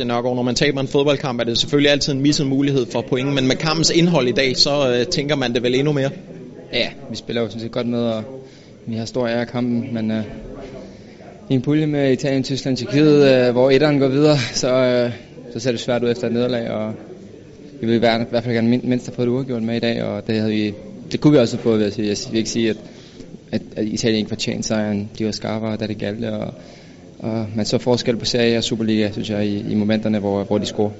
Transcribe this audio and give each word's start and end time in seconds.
Christian 0.00 0.08
Nørgaard, 0.08 0.36
når 0.36 0.42
man 0.42 0.54
taber 0.54 0.80
en 0.80 0.88
fodboldkamp, 0.88 1.40
er 1.40 1.44
det 1.44 1.58
selvfølgelig 1.58 1.90
altid 1.90 2.12
en 2.12 2.20
misset 2.20 2.46
mulighed 2.46 2.86
for 2.92 3.00
point, 3.08 3.34
men 3.34 3.46
med 3.46 3.56
kampens 3.56 3.90
indhold 3.90 4.28
i 4.28 4.32
dag, 4.32 4.56
så 4.56 4.92
øh, 4.92 5.06
tænker 5.06 5.36
man 5.36 5.54
det 5.54 5.62
vel 5.62 5.74
endnu 5.74 5.92
mere? 5.92 6.10
Ja, 6.72 6.88
vi 7.10 7.16
spiller 7.16 7.42
jo 7.42 7.48
sådan 7.48 7.60
set 7.60 7.72
godt 7.72 7.86
med, 7.86 8.02
og 8.02 8.22
vi 8.86 8.94
har 8.94 9.04
stor 9.04 9.26
ære 9.28 9.40
af 9.40 9.48
kampen, 9.48 9.94
men 9.94 10.10
øh, 10.10 10.24
i 11.50 11.54
en 11.54 11.62
pulje 11.62 11.86
med 11.86 12.12
Italien, 12.12 12.42
Tyskland, 12.42 12.76
Tjekkiet, 12.76 13.46
øh, 13.46 13.52
hvor 13.52 13.70
etteren 13.70 13.98
går 13.98 14.08
videre, 14.08 14.36
så, 14.52 14.74
øh, 14.74 15.12
så 15.52 15.60
ser 15.60 15.70
det 15.70 15.80
svært 15.80 16.04
ud 16.04 16.10
efter 16.10 16.26
et 16.26 16.32
nederlag, 16.32 16.70
og 16.70 16.92
vi 17.80 17.86
vil 17.86 17.94
i 17.94 17.98
hvert 17.98 18.44
fald 18.44 18.54
gerne 18.54 18.68
mindst 18.68 19.06
have 19.06 19.14
fået 19.14 19.26
det 19.26 19.32
uafgjort 19.32 19.62
med 19.62 19.76
i 19.76 19.80
dag, 19.80 20.02
og 20.02 20.26
det, 20.26 20.34
havde 20.34 20.52
vi, 20.52 20.74
det 21.12 21.20
kunne 21.20 21.32
vi 21.32 21.38
også 21.38 21.56
have 21.56 21.62
fået, 21.62 21.78
vil 21.78 21.84
jeg 21.84 21.92
sige. 21.92 22.08
Jeg 22.08 22.16
vil 22.30 22.38
ikke 22.38 22.50
sige, 22.50 22.70
at, 22.70 22.76
at, 23.52 23.62
at 23.76 23.86
Italien 23.86 24.18
ikke 24.18 24.28
fortjente 24.28 24.68
sejren. 24.68 25.10
De 25.18 25.26
var 25.26 25.32
skarpere, 25.32 25.76
da 25.76 25.86
det 25.86 25.98
galt, 25.98 26.24
og, 26.24 26.54
og 27.22 27.46
man 27.54 27.66
så 27.66 27.78
forskel 27.78 28.16
på 28.16 28.24
Serie 28.24 28.58
og 28.58 28.64
Superliga, 28.64 29.12
synes 29.12 29.30
jeg, 29.30 29.46
i, 29.46 29.72
i 29.72 29.74
momenterne, 29.74 30.18
hvor, 30.18 30.44
hvor 30.44 30.58
de 30.58 30.66
scorer. 30.66 30.90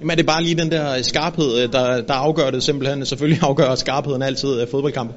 Jamen 0.00 0.10
er 0.10 0.14
det 0.14 0.26
bare 0.26 0.42
lige 0.42 0.54
den 0.54 0.70
der 0.70 1.02
skarphed, 1.02 1.62
øh, 1.62 1.72
der, 1.72 2.00
der 2.00 2.14
afgør 2.14 2.50
det 2.50 2.62
simpelthen? 2.62 3.06
Selvfølgelig 3.06 3.42
afgør 3.42 3.74
skarpheden 3.74 4.22
altid 4.22 4.58
af 4.58 4.68
fodboldkamp. 4.68 5.10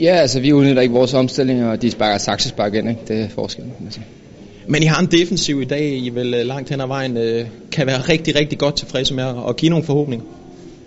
Ja, 0.00 0.14
altså 0.14 0.40
vi 0.40 0.52
udnytter 0.52 0.82
ikke 0.82 0.94
vores 0.94 1.14
omstillinger, 1.14 1.70
og 1.70 1.82
de 1.82 1.90
sparker 1.90 2.18
saksespark 2.18 2.74
ind, 2.74 2.88
ikke? 2.88 3.00
det 3.08 3.20
er 3.20 3.28
forskellen. 3.28 3.72
Altså. 3.84 4.00
Men 4.66 4.82
I 4.82 4.86
har 4.86 5.00
en 5.00 5.06
defensiv 5.06 5.62
i 5.62 5.64
dag, 5.64 5.96
I 5.96 6.08
vel 6.08 6.34
øh, 6.34 6.46
langt 6.46 6.70
hen 6.70 6.80
ad 6.80 6.86
vejen 6.86 7.16
øh, 7.16 7.46
kan 7.72 7.86
være 7.86 8.00
rigtig, 8.00 8.36
rigtig 8.36 8.58
godt 8.58 8.76
tilfredse 8.76 9.14
med 9.14 9.24
at 9.48 9.56
give 9.56 9.70
nogle 9.70 9.84
forhåbninger. 9.84 10.26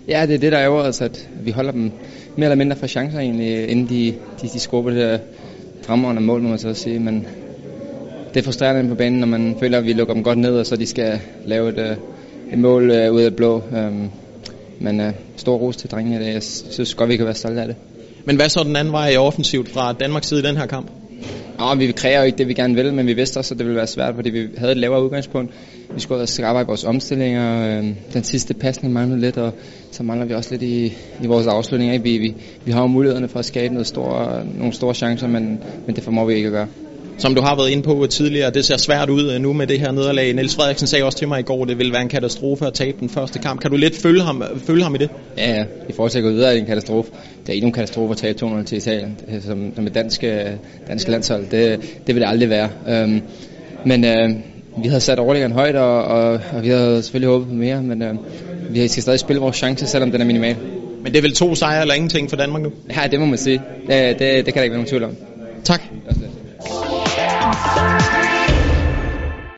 Ja, 0.08 0.26
det 0.26 0.34
er 0.34 0.38
det, 0.38 0.52
der 0.52 0.58
er 0.58 0.68
os, 0.68 1.00
at 1.00 1.28
vi 1.44 1.50
holder 1.50 1.72
dem 1.72 1.92
mere 2.36 2.46
eller 2.46 2.56
mindre 2.56 2.76
for 2.76 2.86
chancer 2.86 3.18
egentlig, 3.18 3.68
inden 3.68 3.88
de, 3.88 4.14
de, 4.42 4.48
de 4.48 4.68
på 4.70 4.90
det 4.90 4.98
der 4.98 5.18
fremragende 5.82 6.22
mål, 6.22 6.42
må 6.42 6.48
man 6.48 6.58
så 6.58 6.74
sige. 6.74 6.98
Men 6.98 7.26
det 8.36 8.42
er 8.42 8.44
frustrerende 8.44 8.88
på 8.88 8.94
banen, 8.94 9.20
når 9.20 9.26
man 9.26 9.56
føler, 9.60 9.78
at 9.78 9.84
vi 9.84 9.92
lukker 9.92 10.14
dem 10.14 10.22
godt 10.22 10.38
ned, 10.38 10.58
og 10.58 10.66
så 10.66 10.76
de 10.76 10.86
skal 10.86 11.20
lave 11.44 11.68
et, 11.68 11.78
øh, 11.78 11.96
et 12.52 12.58
mål 12.58 12.90
uh, 12.90 13.14
ud 13.14 13.20
af 13.20 13.36
blå. 13.36 13.62
Um, 13.72 14.10
men 14.80 15.00
uh, 15.00 15.06
stor 15.36 15.56
ros 15.56 15.76
til 15.76 15.90
drengene 15.90 16.16
i 16.16 16.18
dag. 16.18 16.32
Jeg 16.32 16.42
synes 16.42 16.94
godt, 16.94 17.10
vi 17.10 17.16
kan 17.16 17.26
være 17.26 17.34
stolte 17.34 17.60
af 17.60 17.66
det. 17.66 17.76
Men 18.24 18.36
hvad 18.36 18.48
så 18.48 18.64
den 18.64 18.76
anden 18.76 18.92
vej 18.92 19.16
offensivt 19.16 19.68
fra 19.68 19.92
Danmarks 19.92 20.26
side 20.26 20.40
i 20.40 20.42
den 20.42 20.56
her 20.56 20.66
kamp? 20.66 20.90
Ja, 21.60 21.74
vi 21.74 21.92
kræver 21.92 22.22
ikke 22.22 22.38
det, 22.38 22.48
vi 22.48 22.54
gerne 22.54 22.74
vil, 22.74 22.94
men 22.94 23.06
vi 23.06 23.12
vidste 23.12 23.38
også, 23.38 23.54
at 23.54 23.58
det 23.58 23.66
ville 23.66 23.76
være 23.76 23.86
svært, 23.86 24.14
fordi 24.14 24.30
vi 24.30 24.48
havde 24.56 24.72
et 24.72 24.78
lavere 24.78 25.04
udgangspunkt. 25.04 25.52
Vi 25.94 26.00
skulle 26.00 26.22
også 26.22 26.44
arbejde 26.44 26.66
i 26.66 26.68
vores 26.68 26.84
omstillinger. 26.84 27.78
Øhm, 27.78 27.94
den 28.12 28.24
sidste 28.24 28.54
pasning 28.54 28.94
manglede 28.94 29.20
lidt, 29.20 29.36
og 29.36 29.52
så 29.90 30.02
mangler 30.02 30.26
vi 30.26 30.34
også 30.34 30.50
lidt 30.50 30.62
i, 30.62 30.86
i 31.22 31.26
vores 31.26 31.46
afslutninger. 31.46 31.98
Vi, 31.98 32.18
vi, 32.18 32.34
vi 32.64 32.72
har 32.72 32.80
jo 32.80 32.86
mulighederne 32.86 33.28
for 33.28 33.38
at 33.38 33.44
skabe 33.44 33.74
noget 33.74 33.86
store, 33.86 34.44
nogle 34.58 34.72
store 34.72 34.94
chancer, 34.94 35.26
men, 35.26 35.60
men 35.86 35.96
det 35.96 36.04
formår 36.04 36.24
vi 36.24 36.34
ikke 36.34 36.46
at 36.46 36.52
gøre 36.52 36.66
som 37.18 37.34
du 37.34 37.40
har 37.40 37.56
været 37.56 37.70
inde 37.70 37.82
på 37.82 38.06
tidligere, 38.10 38.50
det 38.50 38.64
ser 38.64 38.76
svært 38.76 39.10
ud 39.10 39.32
øh, 39.32 39.40
nu 39.40 39.52
med 39.52 39.66
det 39.66 39.80
her 39.80 39.92
nederlag. 39.92 40.34
Niels 40.34 40.56
Frederiksen 40.56 40.86
sagde 40.86 41.04
også 41.04 41.18
til 41.18 41.28
mig 41.28 41.40
i 41.40 41.42
går, 41.42 41.62
at 41.62 41.68
det 41.68 41.78
ville 41.78 41.92
være 41.92 42.02
en 42.02 42.08
katastrofe 42.08 42.66
at 42.66 42.74
tabe 42.74 42.96
den 43.00 43.08
første 43.08 43.38
kamp. 43.38 43.60
Kan 43.60 43.70
du 43.70 43.76
lidt 43.76 43.96
følge 43.96 44.22
ham, 44.22 44.42
følge 44.66 44.82
ham 44.82 44.94
i 44.94 44.98
det? 44.98 45.10
Ja, 45.36 45.50
ja. 45.50 45.64
I 45.88 45.92
forhold 45.92 46.10
til 46.10 46.18
at 46.18 46.22
gå 46.22 46.30
videre 46.30 46.48
er 46.48 46.52
det 46.52 46.60
en 46.60 46.66
katastrofe. 46.66 47.10
Det 47.40 47.48
er 47.48 47.52
ikke 47.52 47.64
nogen 47.64 47.74
katastrofe 47.74 48.12
at 48.12 48.16
tabe 48.16 48.38
200 48.38 48.68
til 48.68 48.78
Italien, 48.78 49.18
som, 49.40 49.72
som 49.74 49.86
et 49.86 49.94
dansk, 49.94 50.24
dansk 50.88 51.08
landshold. 51.08 51.42
Det, 51.50 51.80
det 52.06 52.14
vil 52.14 52.22
det 52.22 52.28
aldrig 52.28 52.50
være. 52.50 52.68
Um, 53.04 53.22
men 53.84 54.04
uh, 54.04 54.36
vi 54.82 54.88
havde 54.88 55.00
sat 55.00 55.18
overlæggeren 55.18 55.52
højt, 55.52 55.76
og, 55.76 56.04
og, 56.04 56.40
og 56.52 56.62
vi 56.62 56.68
havde 56.68 57.02
selvfølgelig 57.02 57.28
håbet 57.28 57.48
på 57.48 57.54
mere, 57.54 57.82
men 57.82 58.02
uh, 58.02 58.08
vi 58.74 58.88
skal 58.88 59.02
stadig 59.02 59.20
spille 59.20 59.40
vores 59.40 59.56
chance, 59.56 59.86
selvom 59.86 60.10
den 60.10 60.20
er 60.20 60.24
minimal. 60.24 60.56
Men 61.02 61.12
det 61.12 61.18
er 61.18 61.22
vel 61.22 61.34
to 61.34 61.54
sejre 61.54 61.80
eller 61.80 61.94
ingenting 61.94 62.30
for 62.30 62.36
Danmark 62.36 62.62
nu? 62.62 62.72
Ja, 62.96 63.08
det 63.10 63.20
må 63.20 63.26
man 63.26 63.38
sige. 63.38 63.62
Det, 63.86 64.18
det, 64.18 64.18
det 64.18 64.44
kan 64.44 64.54
der 64.54 64.62
ikke 64.62 64.70
være 64.70 64.70
nogen 64.70 64.86
tvivl 64.86 65.04
om. 65.04 65.16
Tak. 65.64 65.82
Bye. 67.64 68.25